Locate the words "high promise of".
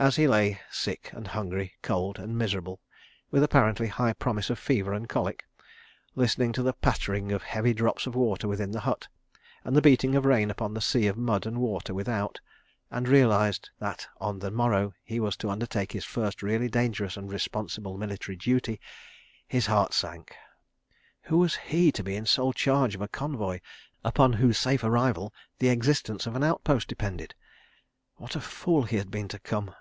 3.88-4.58